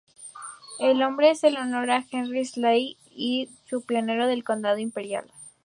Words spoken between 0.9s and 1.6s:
nombre es en